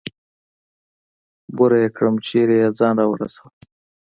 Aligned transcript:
بوره 1.55 1.77
يې 1.83 1.89
کړم 1.95 2.15
چېرته 2.27 2.55
يې 2.61 2.67
ځان 2.79 2.95
راورسوه. 2.99 3.47